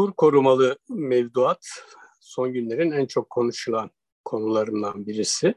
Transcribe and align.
kur 0.00 0.12
korumalı 0.12 0.78
mevduat 0.88 1.66
son 2.20 2.52
günlerin 2.52 2.90
en 2.90 3.06
çok 3.06 3.30
konuşulan 3.30 3.90
konularından 4.24 5.06
birisi. 5.06 5.54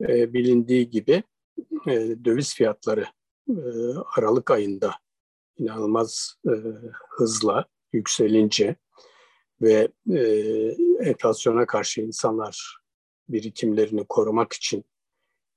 E, 0.00 0.32
bilindiği 0.32 0.90
gibi 0.90 1.22
e, 1.86 1.92
döviz 2.24 2.54
fiyatları 2.54 3.06
e, 3.48 3.54
Aralık 4.16 4.50
ayında 4.50 4.94
inanılmaz 5.58 6.34
e, 6.46 6.52
hızla 7.10 7.64
yükselince 7.92 8.76
ve 9.60 9.88
e, 10.10 10.20
enflasyona 11.00 11.66
karşı 11.66 12.00
insanlar 12.00 12.78
birikimlerini 13.28 14.04
korumak 14.08 14.52
için 14.52 14.84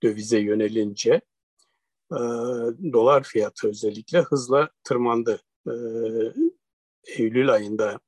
dövize 0.03 0.39
yönelince 0.39 1.21
e, 2.11 2.19
dolar 2.93 3.23
fiyatı 3.23 3.67
özellikle 3.67 4.21
hızla 4.21 4.69
tırmandı. 4.83 5.41
E, 5.67 5.73
Eylül 7.17 7.53
ayında 7.53 7.99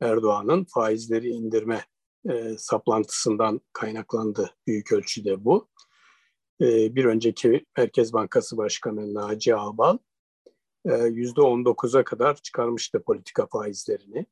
Erdoğan'ın 0.00 0.64
faizleri 0.64 1.28
indirme 1.28 1.84
e, 2.30 2.58
saplantısından 2.58 3.60
kaynaklandı 3.72 4.54
büyük 4.66 4.92
ölçüde 4.92 5.44
bu. 5.44 5.68
E, 6.60 6.94
bir 6.94 7.04
önceki 7.04 7.66
Merkez 7.76 8.12
Bankası 8.12 8.56
Başkanı 8.56 9.14
Naci 9.14 9.56
Ağbal 9.56 9.98
e, 10.84 10.96
yüzde 10.96 11.40
19'a 11.40 12.04
kadar 12.04 12.36
çıkarmıştı 12.36 13.02
politika 13.02 13.46
faizlerini. 13.46 14.26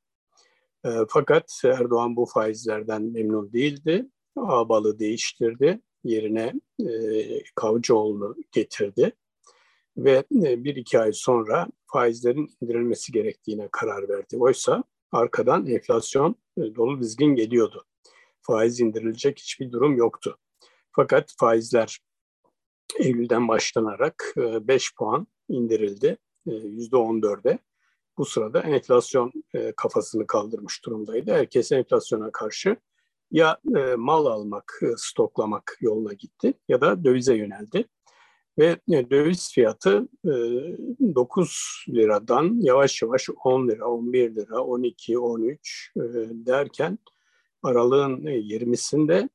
E, 0.85 0.91
fakat 1.09 1.61
Erdoğan 1.65 2.17
bu 2.17 2.27
faizlerden 2.27 3.03
memnun 3.03 3.53
değildi. 3.53 4.09
Ağbal'ı 4.37 4.99
değiştirdi. 4.99 5.81
Yerine 6.05 6.53
e, 6.81 6.89
Kavcıoğlu'nu 7.55 8.37
getirdi. 8.53 9.13
Ve 9.97 10.25
e, 10.43 10.65
bir 10.65 10.77
iki 10.77 10.99
ay 11.01 11.13
sonra 11.13 11.69
faizlerin 11.93 12.51
indirilmesi 12.61 13.13
gerektiğine 13.13 13.69
karar 13.73 14.09
verdi. 14.09 14.37
Oysa 14.39 14.85
arkadan 15.13 15.67
enflasyon 15.67 16.37
e, 16.57 16.75
dolu 16.75 17.01
dizgin 17.01 17.35
geliyordu. 17.35 17.85
Faiz 18.41 18.81
indirilecek 18.81 19.39
hiçbir 19.39 19.73
durum 19.73 19.97
yoktu. 19.97 20.39
Fakat 20.93 21.35
faizler 21.39 21.99
Eylül'den 22.99 23.49
başlanarak 23.49 24.35
5 24.37 24.87
e, 24.87 24.95
puan 24.99 25.27
indirildi 25.49 26.19
%14'e. 26.47 27.59
Bu 28.19 28.25
sırada 28.25 28.61
enflasyon 28.61 29.33
kafasını 29.77 30.27
kaldırmış 30.27 30.85
durumdaydı. 30.85 31.33
Herkes 31.33 31.73
enflasyona 31.73 32.33
karşı 32.33 32.77
ya 33.31 33.59
mal 33.97 34.27
almak, 34.27 34.81
stoklamak 34.97 35.77
yoluna 35.81 36.13
gitti 36.13 36.55
ya 36.69 36.81
da 36.81 37.05
dövize 37.05 37.35
yöneldi. 37.35 37.89
Ve 38.59 38.77
e, 38.93 39.11
döviz 39.11 39.53
fiyatı 39.53 40.09
9 40.25 41.85
e, 41.89 41.93
liradan 41.93 42.57
yavaş 42.61 43.03
yavaş 43.03 43.29
10 43.45 43.69
lira, 43.69 43.87
11 43.87 44.37
lira, 44.37 44.65
12, 44.65 45.19
13 45.19 45.93
e, 45.97 46.01
derken 46.31 46.99
aralığın 47.63 48.17
20'sinde 48.17 49.29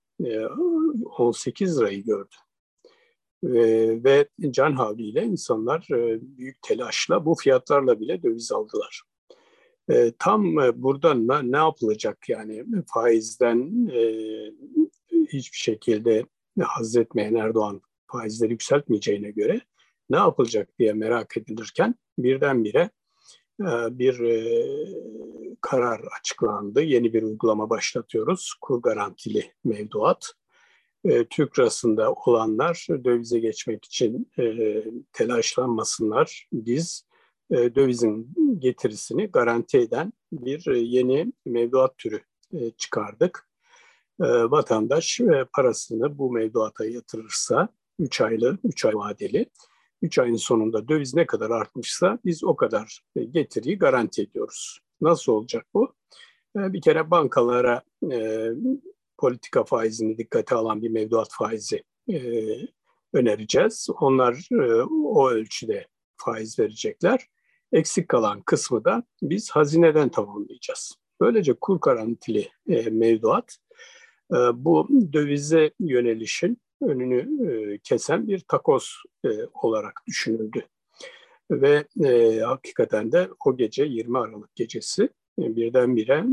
18 1.17 1.79
lirayı 1.79 2.03
gördü. 2.03 2.35
Ve 4.03 4.27
can 4.49 4.73
havliyle 4.73 5.23
insanlar 5.23 5.87
büyük 6.21 6.61
telaşla 6.61 7.25
bu 7.25 7.35
fiyatlarla 7.35 7.99
bile 7.99 8.23
döviz 8.23 8.51
aldılar. 8.51 9.01
Tam 10.19 10.55
burada 10.55 11.13
ne 11.41 11.57
yapılacak 11.57 12.29
yani 12.29 12.65
faizden 12.93 13.87
hiçbir 15.27 15.57
şekilde 15.57 16.25
haz 16.59 16.95
etmeyen 16.95 17.35
Erdoğan 17.35 17.81
faizleri 18.13 18.51
yükseltmeyeceğine 18.51 19.31
göre 19.31 19.61
ne 20.09 20.17
yapılacak 20.17 20.79
diye 20.79 20.93
merak 20.93 21.37
edilirken 21.37 21.95
birdenbire 22.17 22.89
e, 23.61 23.69
bir 23.99 24.19
e, 24.19 24.67
karar 25.61 26.01
açıklandı. 26.19 26.81
Yeni 26.81 27.13
bir 27.13 27.23
uygulama 27.23 27.69
başlatıyoruz. 27.69 28.53
Kur 28.61 28.81
garantili 28.81 29.51
mevduat. 29.63 30.33
E, 31.05 31.25
Türk 31.25 31.59
lirasında 31.59 32.13
olanlar 32.13 32.87
dövize 33.03 33.39
geçmek 33.39 33.85
için 33.85 34.31
telaşlanmasınlar. 35.13 36.47
Biz 36.53 37.05
dövizin 37.51 38.33
getirisini 38.59 39.27
garanti 39.27 39.77
eden 39.77 40.13
bir 40.31 40.75
yeni 40.75 41.33
mevduat 41.45 41.97
türü 41.97 42.21
çıkardık. 42.77 43.49
Vatandaş 44.19 45.21
parasını 45.53 46.17
bu 46.17 46.31
mevduata 46.31 46.85
yatırırsa 46.85 47.69
3 47.99 48.21
aylı, 48.21 48.57
3 48.63 48.85
ay 48.85 48.95
vadeli. 48.95 49.45
3 50.01 50.19
ayın 50.19 50.35
sonunda 50.35 50.87
döviz 50.87 51.13
ne 51.13 51.25
kadar 51.25 51.49
artmışsa 51.49 52.19
biz 52.25 52.43
o 52.43 52.55
kadar 52.55 52.99
e, 53.15 53.23
getiriyi 53.23 53.77
garanti 53.77 54.21
ediyoruz. 54.21 54.79
Nasıl 55.01 55.31
olacak 55.31 55.65
bu? 55.73 55.95
E, 56.57 56.73
bir 56.73 56.81
kere 56.81 57.11
bankalara 57.11 57.81
e, 58.11 58.49
politika 59.17 59.63
faizini 59.63 60.17
dikkate 60.17 60.55
alan 60.55 60.81
bir 60.81 60.89
mevduat 60.89 61.29
faizi 61.31 61.83
e, 62.11 62.19
önereceğiz. 63.13 63.87
Onlar 63.99 64.47
e, 64.51 64.81
o 65.05 65.29
ölçüde 65.29 65.87
faiz 66.17 66.59
verecekler. 66.59 67.27
Eksik 67.71 68.09
kalan 68.09 68.41
kısmı 68.41 68.85
da 68.85 69.03
biz 69.21 69.51
hazineden 69.51 70.09
tamamlayacağız. 70.09 70.95
Böylece 71.21 71.53
kur 71.53 71.79
garantili 71.81 72.49
e, 72.69 72.89
mevduat 72.89 73.57
e, 74.31 74.37
bu 74.53 74.89
dövize 75.13 75.71
yönelişin 75.79 76.61
önünü 76.89 77.79
kesen 77.79 78.27
bir 78.27 78.39
takoz 78.39 78.95
olarak 79.63 79.93
düşünüldü. 80.07 80.67
Ve 81.51 81.87
hakikaten 82.45 83.11
de 83.11 83.29
o 83.45 83.57
gece 83.57 83.83
20 83.83 84.17
Aralık 84.17 84.55
gecesi 84.55 85.09
e, 85.39 85.55
birdenbire 85.55 86.25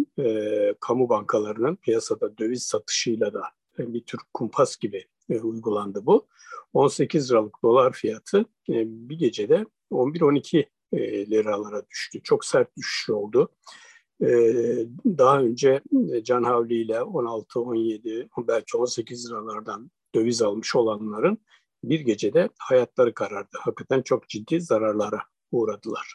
kamu 0.81 1.09
bankalarının 1.09 1.77
piyasada 1.77 2.39
döviz 2.39 2.63
satışıyla 2.63 3.35
da 3.35 3.43
bir 3.79 4.05
tür 4.05 4.21
kumpas 4.35 4.77
gibi 4.77 5.05
uygulandı 5.29 6.07
bu. 6.07 6.27
18 6.73 7.31
liralık 7.31 7.63
dolar 7.63 7.93
fiyatı 7.93 8.45
bir 8.69 9.19
gecede 9.19 9.67
11-12 9.93 10.67
e, 10.93 11.27
liralara 11.31 11.87
düştü. 11.91 12.23
Çok 12.23 12.45
sert 12.45 12.77
düşüş 12.77 13.11
oldu. 13.11 13.49
Daha 15.05 15.41
önce 15.41 15.81
Can 16.23 16.43
Havli 16.43 16.75
ile 16.75 17.03
16, 17.03 17.61
17, 17.61 18.29
belki 18.39 18.77
18 18.77 19.31
liralardan 19.31 19.91
döviz 20.15 20.43
almış 20.43 20.77
olanların 20.77 21.39
bir 21.85 22.01
gecede 22.01 22.49
hayatları 22.59 23.15
karardı. 23.15 23.57
Hakikaten 23.59 24.03
çok 24.03 24.29
ciddi 24.29 24.61
zararlara 24.61 25.23
uğradılar. 25.53 26.15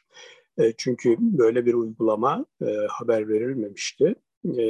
E, 0.58 0.74
çünkü 0.78 1.18
böyle 1.20 1.66
bir 1.66 1.74
uygulama 1.74 2.46
e, 2.62 2.66
haber 2.90 3.30
verilmemişti. 3.30 4.16
E, 4.58 4.66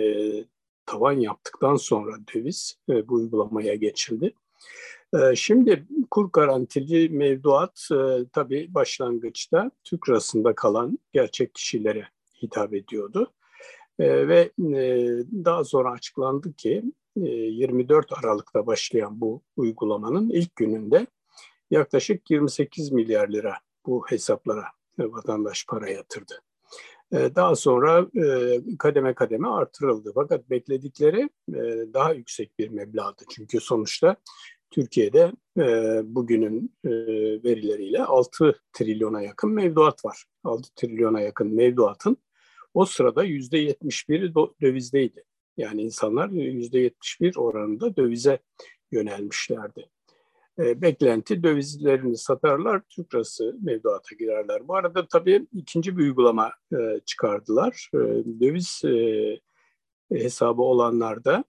tavan 0.85 1.13
yaptıktan 1.13 1.75
sonra 1.75 2.15
döviz 2.35 2.77
e, 2.89 3.07
bu 3.07 3.13
uygulamaya 3.13 3.75
geçildi. 3.75 4.33
E, 5.13 5.35
şimdi 5.35 5.87
kur 6.11 6.31
garantili 6.31 7.09
mevduat 7.09 7.87
e, 7.91 8.25
tabii 8.33 8.67
başlangıçta 8.73 9.71
Türk 9.83 10.09
lirasında 10.09 10.55
kalan 10.55 10.99
gerçek 11.13 11.55
kişilere 11.55 12.07
hitap 12.41 12.73
ediyordu. 12.73 13.33
E, 13.99 14.27
ve 14.27 14.51
e, 14.59 15.07
daha 15.45 15.63
sonra 15.63 15.91
açıklandı 15.91 16.53
ki 16.53 16.83
24 17.15 18.11
e, 18.11 18.15
Aralık'ta 18.15 18.67
başlayan 18.67 19.21
bu 19.21 19.41
uygulamanın 19.57 20.29
ilk 20.29 20.55
gününde 20.55 21.07
yaklaşık 21.71 22.31
28 22.31 22.91
milyar 22.91 23.29
lira 23.29 23.53
bu 23.85 24.05
hesaplara 24.09 24.65
vatandaş 24.99 25.65
para 25.69 25.89
yatırdı. 25.89 26.41
E, 27.11 27.35
daha 27.35 27.55
sonra 27.55 28.07
e, 28.25 28.59
kademe 28.79 29.13
kademe 29.13 29.47
artırıldı. 29.47 30.11
Fakat 30.15 30.49
bekledikleri 30.49 31.29
daha 31.93 32.13
yüksek 32.13 32.59
bir 32.59 32.69
meblağdı. 32.69 33.23
Çünkü 33.29 33.59
sonuçta 33.59 34.15
Türkiye'de 34.71 35.31
bugünün 36.03 36.75
verileriyle 37.43 38.03
6 38.03 38.59
trilyona 38.73 39.21
yakın 39.21 39.51
mevduat 39.51 40.05
var. 40.05 40.25
6 40.43 40.75
trilyona 40.75 41.21
yakın 41.21 41.55
mevduatın 41.55 42.17
o 42.73 42.85
sırada 42.85 43.25
%71'i 43.25 44.33
dövizdeydi. 44.61 45.23
Yani 45.57 45.81
insanlar 45.81 46.29
%71 46.29 47.39
oranında 47.39 47.95
dövize 47.95 48.39
yönelmişlerdi. 48.91 49.89
E, 50.59 50.81
beklenti 50.81 51.43
dövizlerini 51.43 52.17
satarlar, 52.17 52.81
Türk 52.89 53.13
lirası 53.13 53.57
mevduata 53.61 54.15
girerler. 54.19 54.67
Bu 54.67 54.75
arada 54.75 55.07
tabii 55.07 55.47
ikinci 55.53 55.97
bir 55.97 56.03
uygulama 56.03 56.51
e, 56.73 56.99
çıkardılar. 57.05 57.89
E, 57.93 57.97
döviz 58.39 58.81
e, 58.85 59.39
hesabı 60.11 60.61
olanlar 60.61 61.25
da 61.25 61.43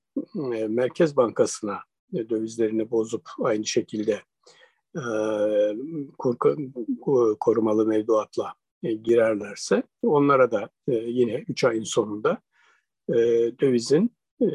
e, 0.54 0.68
Merkez 0.68 1.16
Bankası'na 1.16 1.78
e, 2.14 2.28
dövizlerini 2.30 2.90
bozup 2.90 3.28
aynı 3.42 3.64
şekilde 3.64 4.22
e, 4.96 5.02
kur, 6.18 6.36
korumalı 7.40 7.86
mevduatla 7.86 8.54
e, 8.82 8.92
girerlerse 8.92 9.82
onlara 10.02 10.50
da 10.50 10.70
e, 10.88 10.94
yine 10.94 11.44
3 11.48 11.64
ayın 11.64 11.84
sonunda 11.84 12.38
e, 13.08 13.14
dövizin 13.60 14.16
e, 14.40 14.48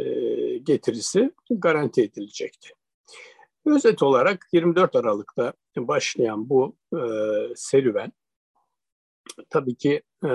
getirisi 0.58 1.32
garanti 1.50 2.02
edilecekti. 2.02 2.70
Özet 3.66 4.04
olarak 4.04 4.48
24 4.54 4.96
Aralık'ta 4.96 5.54
başlayan 5.78 6.50
bu 6.50 6.76
e, 6.94 7.02
serüven 7.56 8.12
tabii 9.50 9.76
ki 9.76 10.02
e, 10.26 10.32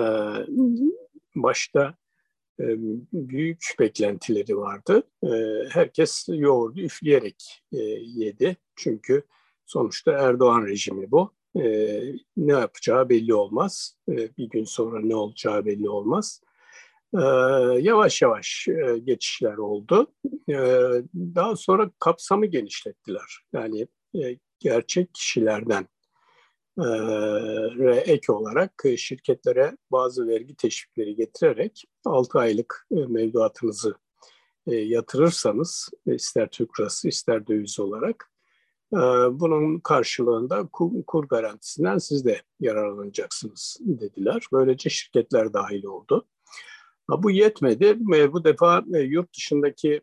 başta 1.34 1.94
büyük 3.12 3.74
beklentileri 3.78 4.56
vardı. 4.56 5.02
Herkes 5.70 6.26
yoğurdu 6.28 6.80
üfleyerek 6.80 7.62
yedi. 8.02 8.56
Çünkü 8.76 9.22
sonuçta 9.66 10.12
Erdoğan 10.12 10.66
rejimi 10.66 11.10
bu. 11.10 11.32
Ne 12.36 12.52
yapacağı 12.52 13.08
belli 13.08 13.34
olmaz. 13.34 13.96
Bir 14.08 14.48
gün 14.48 14.64
sonra 14.64 15.00
ne 15.00 15.16
olacağı 15.16 15.64
belli 15.64 15.88
olmaz. 15.88 16.40
Yavaş 17.80 18.22
yavaş 18.22 18.68
geçişler 19.04 19.56
oldu. 19.56 20.12
Daha 21.14 21.56
sonra 21.56 21.90
kapsamı 21.98 22.46
genişlettiler. 22.46 23.44
Yani 23.52 23.88
gerçek 24.58 25.14
kişilerden 25.14 25.86
ve 27.78 27.96
ek 27.96 28.32
olarak 28.32 28.84
şirketlere 28.96 29.76
bazı 29.92 30.28
vergi 30.28 30.56
teşvikleri 30.56 31.16
getirerek 31.16 31.84
6 32.04 32.38
aylık 32.38 32.86
mevduatınızı 32.90 33.94
yatırırsanız 34.66 35.90
ister 36.06 36.50
Türk 36.50 36.80
lirası 36.80 37.08
ister 37.08 37.46
döviz 37.46 37.80
olarak 37.80 38.30
bunun 39.30 39.80
karşılığında 39.80 40.68
kur 41.06 41.28
garantisinden 41.28 41.98
siz 41.98 42.24
de 42.24 42.42
yararlanacaksınız 42.60 43.78
dediler. 43.80 44.46
Böylece 44.52 44.90
şirketler 44.90 45.52
dahil 45.52 45.84
oldu. 45.84 46.28
Bu 47.08 47.30
yetmedi. 47.30 47.96
Bu 48.32 48.44
defa 48.44 48.84
yurt 48.88 49.34
dışındaki 49.36 50.00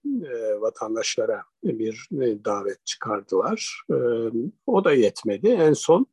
vatandaşlara 0.59 1.44
bir 1.63 2.07
davet 2.45 2.85
çıkardılar. 2.85 3.83
O 4.67 4.83
da 4.83 4.94
yetmedi. 4.94 5.47
En 5.47 5.73
son 5.73 6.07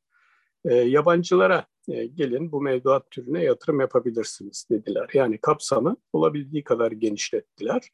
e, 0.65 0.75
yabancılara 0.75 1.67
e, 1.89 2.07
gelin 2.07 2.53
bu 2.53 2.61
mevduat 2.63 3.11
türüne 3.11 3.43
yatırım 3.45 3.81
yapabilirsiniz 3.81 4.67
dediler. 4.71 5.11
Yani 5.15 5.39
kapsamı 5.39 5.97
olabildiği 6.13 6.65
kadar 6.65 6.93
genişlettiler. 6.93 7.91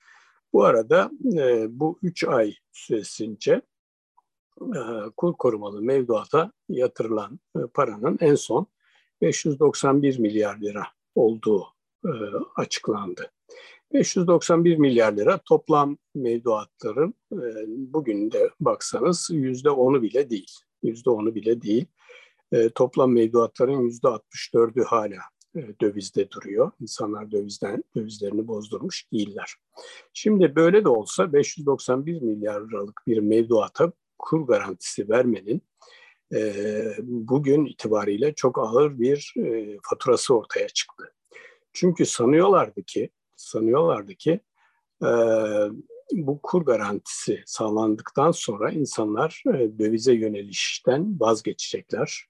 Bu 0.53 0.65
arada 0.65 1.11
e, 1.39 1.67
bu 1.81 1.99
üç 2.03 2.25
ay 2.25 2.55
süresince 2.73 3.63
e, 4.61 4.81
kur 5.17 5.33
korumalı 5.33 5.83
mevduata 5.83 6.53
yatırılan 6.69 7.41
e, 7.57 7.61
paranın 7.75 8.19
en 8.21 8.35
son 8.35 8.67
591 9.21 10.19
milyar 10.19 10.59
lira 10.59 10.87
olduğu 11.15 11.76
e, 12.05 12.11
açıklandı. 12.57 13.31
591 13.93 14.77
milyar 14.77 15.13
lira 15.13 15.39
toplam 15.39 15.97
mevduatların 16.15 17.15
e, 17.33 17.39
bugün 17.69 18.31
de 18.31 18.51
baksanız 18.61 19.29
yüzde 19.33 19.71
onu 19.71 20.03
bile 20.03 20.31
değil. 20.31 20.53
Yüzde 20.83 21.11
onu 21.11 21.35
bile 21.35 21.63
değil 21.63 21.87
e, 22.53 22.69
toplam 22.69 23.13
mevduatların 23.13 23.81
yüzde 23.81 24.07
64'ü 24.09 24.85
hala 24.85 25.19
dövizde 25.81 26.31
duruyor. 26.31 26.71
İnsanlar 26.81 27.31
dövizden 27.31 27.85
dövizlerini 27.97 28.49
bozdurmuş 28.49 29.13
değiller. 29.13 29.55
Şimdi 30.13 30.57
böyle 30.57 30.85
de 30.85 30.89
olsa 30.89 31.33
591 31.33 32.21
milyar 32.23 32.61
liralık 32.61 33.03
bir 33.07 33.19
mevduata 33.19 33.93
kur 34.19 34.47
garantisi 34.47 35.09
vermenin 35.09 35.63
bugün 37.03 37.67
itibariyle 37.67 38.35
çok 38.35 38.59
ağır 38.59 38.99
bir 38.99 39.35
faturası 39.83 40.35
ortaya 40.35 40.69
çıktı. 40.69 41.13
Çünkü 41.77 42.07
sanıyorlardı 42.07 42.83
ki 42.83 43.11
sanıyorlardı 43.37 44.15
ki 44.15 44.41
e, 45.03 45.09
bu 46.13 46.41
kur 46.43 46.63
garantisi 46.63 47.43
sağlandıktan 47.47 48.31
sonra 48.31 48.71
insanlar 48.71 49.43
e, 49.47 49.79
dövize 49.79 50.15
yönelişten 50.15 51.21
vazgeçecekler 51.21 52.27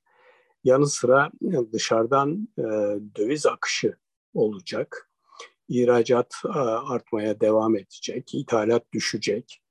yanı 0.64 0.86
sıra 0.86 1.30
e, 1.42 1.72
dışarıdan 1.72 2.48
e, 2.58 2.62
döviz 3.16 3.46
akışı 3.46 3.96
olacak. 4.34 5.10
İhracat 5.68 6.34
e, 6.44 6.58
artmaya 6.58 7.40
devam 7.40 7.76
edecek, 7.76 8.34
ithalat 8.34 8.92
düşecek 8.92 9.62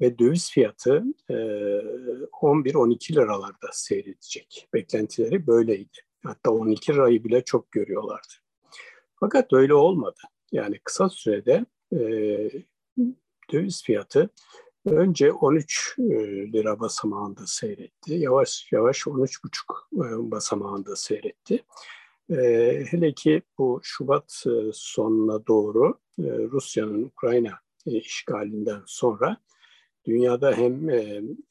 ve 0.00 0.18
döviz 0.18 0.50
fiyatı 0.50 1.04
e, 1.30 1.34
11-12 1.34 3.12
liralarda 3.12 3.68
seyredecek. 3.72 4.68
Beklentileri 4.74 5.46
böyleydi. 5.46 5.98
Hatta 6.24 6.50
12 6.50 6.92
lirayı 6.92 7.24
bile 7.24 7.44
çok 7.44 7.72
görüyorlardı. 7.72 8.45
Fakat 9.26 9.52
öyle 9.52 9.74
olmadı. 9.74 10.20
Yani 10.52 10.80
kısa 10.84 11.08
sürede 11.08 11.64
e, 11.92 11.98
döviz 13.52 13.82
fiyatı 13.82 14.30
Önce 14.84 15.32
13 15.32 15.94
e, 15.98 16.02
lira 16.52 16.80
basamağında 16.80 17.46
seyretti. 17.46 18.14
Yavaş 18.14 18.68
yavaş 18.72 19.00
13,5 19.00 20.26
e, 20.26 20.30
basamağında 20.30 20.96
seyretti. 20.96 21.64
E, 22.30 22.36
hele 22.90 23.12
ki 23.12 23.42
bu 23.58 23.80
Şubat 23.82 24.44
sonuna 24.72 25.46
doğru 25.46 25.98
Rusya'nın 26.18 27.02
Ukrayna 27.02 27.52
işgalinden 27.86 28.82
sonra 28.86 29.36
dünyada 30.04 30.52
hem 30.52 30.90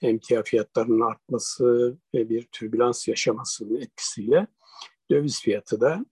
emtia 0.01 0.43
fiyatlarının 0.43 1.01
artması 1.01 1.97
ve 2.13 2.29
bir 2.29 2.47
türbülans 2.51 3.07
yaşamasının 3.07 3.81
etkisiyle 3.81 4.47
döviz 5.11 5.41
fiyatı 5.41 5.81
da 5.81 6.05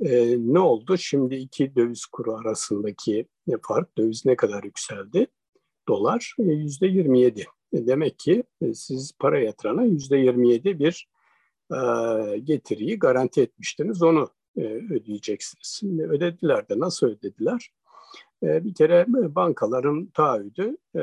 E, 0.00 0.36
ne 0.38 0.58
oldu? 0.58 0.98
Şimdi 0.98 1.34
iki 1.34 1.76
döviz 1.76 2.06
kuru 2.06 2.34
arasındaki 2.34 3.26
fark, 3.62 3.98
döviz 3.98 4.26
ne 4.26 4.36
kadar 4.36 4.64
yükseldi? 4.64 5.26
Dolar 5.88 6.34
yüzde 6.38 6.86
27. 6.86 7.44
E, 7.72 7.86
demek 7.86 8.18
ki 8.18 8.44
e, 8.60 8.74
siz 8.74 9.12
para 9.18 9.40
yatırana 9.40 9.84
yüzde 9.84 10.16
27 10.16 10.78
bir 10.78 11.08
e, 11.72 11.78
getiriyi 12.38 12.98
garanti 12.98 13.40
etmiştiniz. 13.40 14.02
Onu 14.02 14.30
e, 14.56 14.60
ödeyeceksiniz. 14.64 15.76
Şimdi 15.80 16.02
ödediler 16.02 16.68
de 16.68 16.78
nasıl 16.78 17.06
ödediler? 17.06 17.70
E, 18.42 18.64
bir 18.64 18.74
kere 18.74 19.04
bankaların 19.08 20.06
taahhüdü 20.06 20.76
e, 20.96 21.00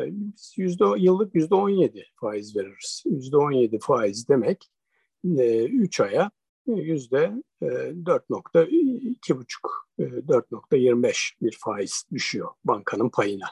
yüzde 0.57 0.85
yıllık 0.97 1.35
yüzde 1.35 1.55
17 1.55 2.05
faiz 2.15 2.55
veririz. 2.55 3.03
Yüzde 3.05 3.37
17 3.37 3.79
faiz 3.79 4.29
demek 4.29 4.71
e, 5.37 5.65
3 5.65 5.99
aya 5.99 6.31
yüzde 6.67 7.33
4.2,5 7.61 9.45
4.25 9.99 11.33
bir 11.41 11.57
faiz 11.59 12.03
düşüyor 12.11 12.49
bankanın 12.65 13.09
payına. 13.09 13.45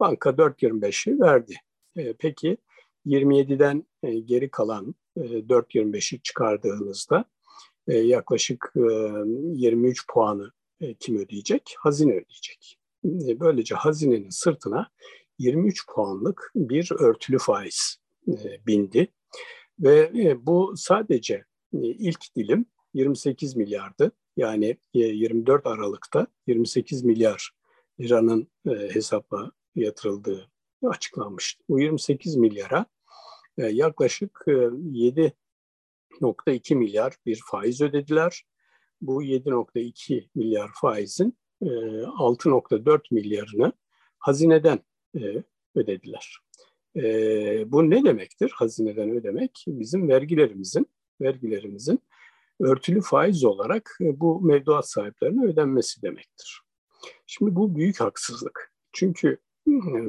Banka 0.00 0.30
4.25'i 0.30 1.20
verdi. 1.20 1.54
E, 1.96 2.12
peki 2.12 2.56
27'den 3.06 3.86
e, 4.02 4.18
geri 4.18 4.50
kalan 4.50 4.94
e, 5.16 5.20
4.25'i 5.20 6.22
çıkardığınızda 6.22 7.24
e, 7.88 7.98
yaklaşık 7.98 8.72
e, 8.76 8.80
23 8.80 10.06
puanı 10.08 10.52
e, 10.80 10.94
kim 10.94 11.16
ödeyecek? 11.16 11.74
Hazine 11.78 12.12
ödeyecek. 12.12 12.78
E, 13.04 13.40
böylece 13.40 13.74
hazinenin 13.74 14.30
sırtına 14.30 14.90
23 15.38 15.86
puanlık 15.86 16.52
bir 16.54 16.92
örtülü 16.98 17.38
faiz 17.38 17.96
e, 18.28 18.66
bindi. 18.66 19.08
Ve 19.80 20.10
e, 20.14 20.46
bu 20.46 20.74
sadece 20.76 21.34
e, 21.34 21.44
ilk 21.72 22.36
dilim 22.36 22.66
28 22.94 23.56
milyardı. 23.56 24.12
Yani 24.36 24.76
e, 24.94 24.98
24 24.98 25.66
Aralık'ta 25.66 26.26
28 26.46 27.04
milyar 27.04 27.50
liranın 28.00 28.48
e, 28.66 28.70
hesaba 28.70 29.50
yatırıldığı 29.74 30.50
açıklanmıştı. 30.82 31.64
Bu 31.68 31.80
28 31.80 32.36
milyara 32.36 32.86
e, 33.58 33.66
yaklaşık 33.66 34.44
e, 34.46 34.50
7.2 34.50 36.74
milyar 36.74 37.16
bir 37.26 37.40
faiz 37.50 37.80
ödediler. 37.80 38.44
Bu 39.00 39.22
7.2 39.22 40.28
milyar 40.34 40.70
faizin 40.80 41.38
e, 41.62 41.66
6.4 41.66 43.00
milyarını 43.10 43.72
hazineden 44.18 44.78
e, 45.16 45.42
ödediler. 45.74 46.38
E, 46.96 47.02
bu 47.72 47.90
ne 47.90 48.04
demektir? 48.04 48.52
Hazineden 48.54 49.10
ödemek 49.10 49.64
bizim 49.66 50.08
vergilerimizin 50.08 50.86
vergilerimizin 51.22 52.00
örtülü 52.60 53.00
faiz 53.00 53.44
olarak 53.44 53.98
e, 54.00 54.20
bu 54.20 54.40
mevduat 54.40 54.88
sahiplerine 54.88 55.44
ödenmesi 55.46 56.02
demektir. 56.02 56.60
Şimdi 57.26 57.54
bu 57.54 57.76
büyük 57.76 58.00
haksızlık. 58.00 58.72
Çünkü 58.92 59.38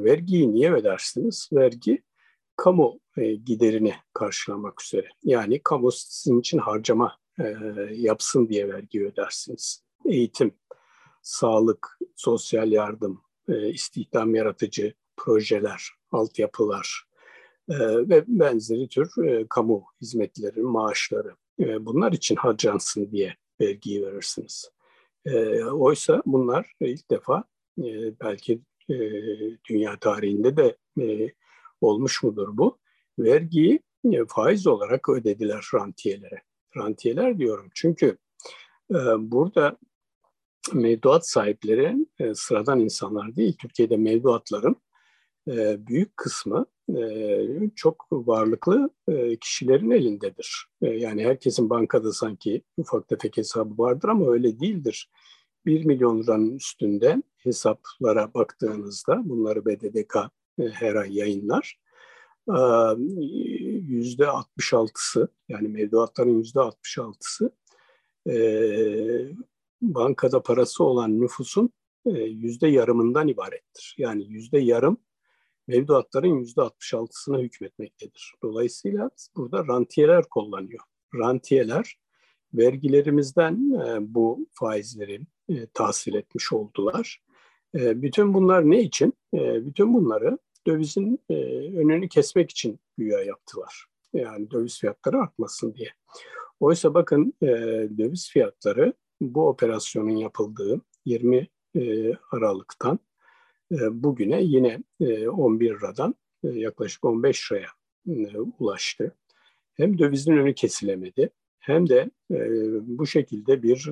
vergiyi 0.03 0.53
niye 0.53 0.73
ödersiniz? 0.73 1.49
Vergi 1.53 2.03
kamu 2.55 2.99
e, 3.17 3.35
giderini 3.35 3.93
karşılamak 4.13 4.83
üzere. 4.83 5.07
Yani 5.23 5.59
kamu 5.63 5.91
sizin 5.91 6.39
için 6.39 6.57
harcama 6.57 7.17
e, 7.39 7.43
yapsın 7.91 8.49
diye 8.49 8.73
vergi 8.73 9.05
ödersiniz. 9.05 9.83
Eğitim, 10.05 10.51
sağlık, 11.21 11.99
sosyal 12.15 12.71
yardım, 12.71 13.21
istihdam 13.47 14.35
yaratıcı 14.35 14.93
projeler, 15.17 15.91
altyapılar 16.11 17.05
ve 17.69 18.23
benzeri 18.27 18.87
tür 18.87 19.09
kamu 19.49 19.83
hizmetleri, 20.01 20.61
maaşları 20.61 21.35
bunlar 21.59 22.11
için 22.11 22.35
harcansın 22.35 23.11
diye 23.11 23.35
vergiyi 23.61 24.05
verirsiniz. 24.05 24.71
Oysa 25.71 26.21
bunlar 26.25 26.73
ilk 26.79 27.11
defa 27.11 27.43
belki 28.21 28.61
dünya 29.69 29.99
tarihinde 29.99 30.57
de 30.57 30.77
olmuş 31.81 32.23
mudur 32.23 32.57
bu? 32.57 32.79
Vergiyi 33.19 33.79
faiz 34.27 34.67
olarak 34.67 35.09
ödediler 35.09 35.65
rantiyelere. 35.73 36.41
Rantiyeler 36.77 37.37
diyorum 37.37 37.69
çünkü 37.75 38.17
burada 39.17 39.77
mevduat 40.73 41.27
sahipleri 41.27 41.95
sıradan 42.33 42.79
insanlar 42.79 43.35
değil. 43.35 43.57
Türkiye'de 43.61 43.97
mevduatların 43.97 44.75
büyük 45.87 46.17
kısmı 46.17 46.65
çok 47.75 48.07
varlıklı 48.11 48.89
kişilerin 49.41 49.91
elindedir. 49.91 50.67
Yani 50.81 51.25
herkesin 51.25 51.69
bankada 51.69 52.13
sanki 52.13 52.61
ufak 52.77 53.07
tefek 53.07 53.37
hesabı 53.37 53.77
vardır 53.77 54.09
ama 54.09 54.31
öyle 54.31 54.59
değildir. 54.59 55.09
1 55.65 55.85
milyon 55.85 56.23
liranın 56.23 56.55
üstünde 56.55 57.23
hesaplara 57.37 58.33
baktığınızda 58.33 59.21
bunları 59.25 59.65
BDDK 59.65 60.17
her 60.71 60.95
ay 60.95 61.17
yayınlar. 61.17 61.79
Yüzde 63.87 64.23
66'sı 64.23 65.27
yani 65.49 65.67
mevduatların 65.67 66.37
yüzde 66.37 66.59
66'sı 66.59 67.51
bankada 69.81 70.43
parası 70.43 70.83
olan 70.83 71.21
nüfusun 71.21 71.69
yüzde 72.15 72.67
yarımından 72.67 73.27
ibarettir. 73.27 73.95
Yani 73.97 74.25
yüzde 74.27 74.59
yarım 74.59 74.97
mevduatların 75.67 76.39
yüzde 76.39 76.61
66'sına 76.61 77.41
hükmetmektedir. 77.41 78.35
Dolayısıyla 78.43 79.09
burada 79.35 79.67
rantiyeler 79.67 80.23
kullanıyor. 80.29 80.81
Rantiyeler 81.15 81.97
vergilerimizden 82.53 83.71
e, 83.71 84.13
bu 84.13 84.47
faizleri 84.51 85.21
e, 85.49 85.65
tahsil 85.73 86.13
etmiş 86.13 86.53
oldular. 86.53 87.21
E, 87.75 88.01
bütün 88.01 88.33
bunlar 88.33 88.69
ne 88.69 88.81
için? 88.81 89.13
E, 89.33 89.65
bütün 89.65 89.93
bunları 89.93 90.37
dövizin 90.67 91.19
e, 91.29 91.35
önünü 91.77 92.09
kesmek 92.09 92.51
için 92.51 92.79
güya 92.97 93.23
yaptılar. 93.23 93.85
Yani 94.13 94.51
döviz 94.51 94.79
fiyatları 94.79 95.17
artmasın 95.17 95.73
diye. 95.73 95.89
Oysa 96.59 96.93
bakın 96.93 97.33
e, 97.41 97.47
döviz 97.97 98.29
fiyatları 98.29 98.93
bu 99.21 99.47
operasyonun 99.47 100.15
yapıldığı 100.15 100.81
20 101.05 101.47
e, 101.75 102.13
Aralık'tan 102.31 102.99
bugüne 103.91 104.41
yine 104.43 104.83
11 105.29 105.65
e, 105.65 105.69
liradan 105.69 106.15
e, 106.43 106.47
yaklaşık 106.47 107.05
15 107.05 107.51
liraya 107.51 107.69
ulaştı. 108.59 109.15
Hem 109.73 109.99
dövizin 109.99 110.37
önü 110.37 110.55
kesilemedi 110.55 111.29
hem 111.59 111.89
de 111.89 112.11
bu 112.81 113.05
şekilde 113.05 113.63
bir 113.63 113.89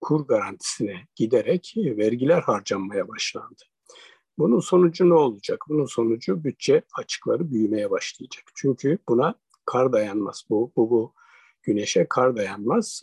kur 0.00 0.26
garantisine 0.26 0.96
giderek 1.14 1.74
vergiler 1.76 2.40
harcanmaya 2.40 3.08
başlandı. 3.08 3.62
Bunun 4.38 4.60
sonucu 4.60 5.08
ne 5.08 5.14
olacak? 5.14 5.64
Bunun 5.68 5.84
sonucu 5.84 6.44
bütçe 6.44 6.82
açıkları 6.98 7.50
büyümeye 7.50 7.90
başlayacak. 7.90 8.44
Çünkü 8.54 8.98
buna 9.08 9.34
kar 9.64 9.92
dayanmaz. 9.92 10.44
Bu, 10.50 10.72
bu, 10.76 10.90
bu 10.90 11.14
güneşe 11.62 12.06
kar 12.08 12.36
dayanmaz. 12.36 13.00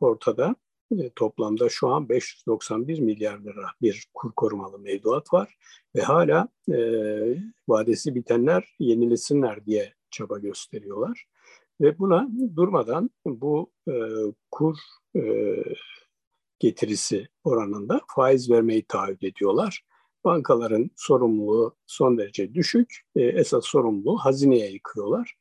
Ortada 0.00 0.56
e, 0.98 1.10
toplamda 1.16 1.68
şu 1.68 1.88
an 1.88 2.08
591 2.08 2.98
milyar 2.98 3.38
lira 3.38 3.66
bir 3.82 4.06
kur 4.14 4.32
korumalı 4.32 4.78
mevduat 4.78 5.32
var 5.32 5.56
ve 5.96 6.02
hala 6.02 6.48
e, 6.72 6.76
vadesi 7.68 8.14
bitenler 8.14 8.74
yenilesinler 8.78 9.66
diye 9.66 9.94
çaba 10.10 10.38
gösteriyorlar. 10.38 11.26
Ve 11.80 11.98
buna 11.98 12.28
durmadan 12.56 13.10
bu 13.26 13.70
e, 13.88 13.94
kur 14.50 14.76
e, 15.16 15.22
getirisi 16.58 17.28
oranında 17.44 18.00
faiz 18.14 18.50
vermeyi 18.50 18.82
taahhüt 18.82 19.24
ediyorlar. 19.24 19.84
Bankaların 20.24 20.90
sorumluluğu 20.96 21.76
son 21.86 22.18
derece 22.18 22.54
düşük, 22.54 23.00
e, 23.16 23.22
esas 23.22 23.64
sorumluluğu 23.64 24.16
hazineye 24.16 24.70
yıkıyorlar. 24.70 25.34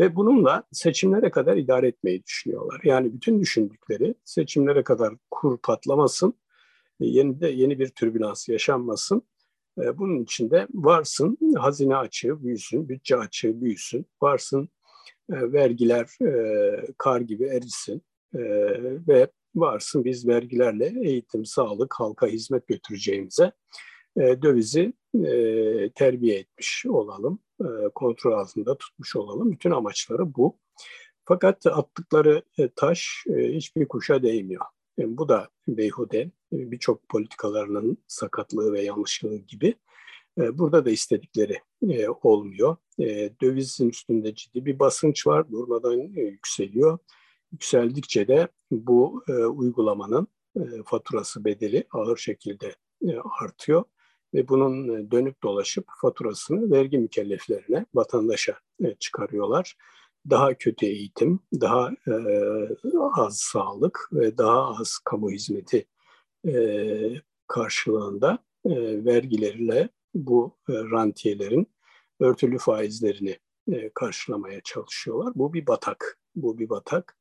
Ve 0.00 0.16
bununla 0.16 0.62
seçimlere 0.72 1.30
kadar 1.30 1.56
idare 1.56 1.88
etmeyi 1.88 2.24
düşünüyorlar. 2.24 2.80
Yani 2.84 3.12
bütün 3.12 3.40
düşündükleri 3.40 4.14
seçimlere 4.24 4.82
kadar 4.84 5.14
kur 5.30 5.58
patlamasın, 5.58 6.34
e, 7.00 7.06
yeni 7.06 7.40
de 7.40 7.48
yeni 7.48 7.78
bir 7.78 7.88
türbülans 7.88 8.48
yaşanmasın. 8.48 9.22
E, 9.78 9.98
bunun 9.98 10.22
içinde 10.22 10.66
varsın 10.74 11.38
hazine 11.56 11.96
açığı 11.96 12.44
büyüsün, 12.44 12.88
bütçe 12.88 13.16
açığı 13.16 13.60
büyüsün, 13.60 14.06
varsın 14.22 14.68
e, 15.32 15.52
vergiler 15.52 16.06
kar 16.98 17.20
gibi 17.20 17.44
erisin 17.44 18.02
ve 19.08 19.30
varsın 19.54 20.04
biz 20.04 20.28
vergilerle 20.28 20.92
eğitim, 21.04 21.44
sağlık, 21.44 21.94
halka 21.94 22.26
hizmet 22.26 22.66
götüreceğimize 22.66 23.52
dövizi 24.16 24.92
terbiye 25.94 26.38
etmiş 26.38 26.86
olalım 26.88 27.38
e, 27.62 27.88
kontrol 27.94 28.32
altında 28.32 28.78
tutmuş 28.78 29.16
olalım. 29.16 29.52
Bütün 29.52 29.70
amaçları 29.70 30.34
bu. 30.34 30.58
Fakat 31.24 31.66
attıkları 31.66 32.42
e, 32.58 32.68
taş 32.68 33.24
e, 33.36 33.52
hiçbir 33.52 33.88
kuşa 33.88 34.22
değmiyor. 34.22 34.64
bu 34.98 35.28
da 35.28 35.48
beyhude, 35.68 36.30
birçok 36.52 37.08
politikalarının 37.08 37.98
sakatlığı 38.06 38.72
ve 38.72 38.82
yanlışlığı 38.82 39.36
gibi. 39.36 39.74
burada 40.36 40.84
da 40.84 40.90
istedikleri 40.90 41.58
olmuyor. 42.22 42.76
dövizin 43.42 43.88
üstünde 43.88 44.34
ciddi 44.34 44.66
bir 44.66 44.78
basınç 44.78 45.26
var, 45.26 45.50
durmadan 45.50 45.92
yükseliyor. 46.14 46.98
Yükseldikçe 47.52 48.28
de 48.28 48.48
bu 48.70 49.24
uygulamanın 49.54 50.28
faturası 50.86 51.44
bedeli 51.44 51.84
ağır 51.92 52.16
şekilde 52.16 52.74
artıyor 53.40 53.84
ve 54.34 54.48
bunun 54.48 54.88
e, 54.88 55.10
dönüp 55.10 55.42
dolaşıp 55.42 55.86
faturasını 56.00 56.70
vergi 56.70 56.98
mükelleflerine, 56.98 57.86
vatandaşa 57.94 58.58
e, 58.84 58.94
çıkarıyorlar. 58.94 59.76
Daha 60.30 60.54
kötü 60.54 60.86
eğitim, 60.86 61.40
daha 61.60 61.90
e, 61.90 62.14
az 63.16 63.38
sağlık 63.38 64.08
ve 64.12 64.38
daha 64.38 64.68
az 64.68 64.98
kamu 65.04 65.30
hizmeti 65.30 65.86
karşılığında 67.46 68.38
vergilerle 69.04 69.88
bu 70.14 70.56
rantiyelerin 70.68 71.66
örtülü 72.20 72.58
faizlerini 72.58 73.38
karşılamaya 73.94 74.60
çalışıyorlar. 74.60 75.32
Bu 75.34 75.52
bir 75.52 75.66
batak, 75.66 76.18
bu 76.34 76.58
bir 76.58 76.68
batak 76.68 77.16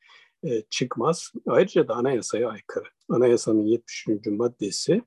çıkmaz. 0.70 1.32
Ayrıca 1.48 1.88
da 1.88 1.96
anayasaya 1.96 2.50
aykırı. 2.50 2.88
Anayasanın 3.10 3.66
73. 3.66 4.28
maddesi 4.28 5.02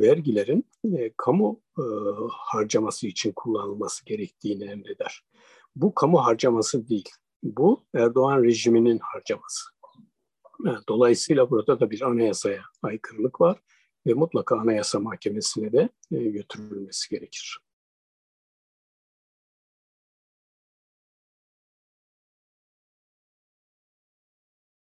vergilerin 0.00 0.64
e, 0.84 1.12
kamu 1.16 1.60
e, 1.78 1.82
harcaması 2.30 3.06
için 3.06 3.32
kullanılması 3.32 4.04
gerektiğini 4.04 4.64
emreder. 4.64 5.24
Bu 5.76 5.94
kamu 5.94 6.24
harcaması 6.24 6.88
değil, 6.88 7.08
bu 7.42 7.84
Erdoğan 7.94 8.42
rejiminin 8.44 8.98
harcaması. 8.98 9.64
Dolayısıyla 10.88 11.50
burada 11.50 11.80
da 11.80 11.90
bir 11.90 12.02
anayasaya 12.02 12.62
aykırılık 12.82 13.40
var 13.40 13.58
ve 14.06 14.14
mutlaka 14.14 14.58
anayasa 14.58 15.00
mahkemesine 15.00 15.72
de 15.72 15.88
e, 16.12 16.16
götürülmesi 16.16 17.10
gerekir. 17.10 17.65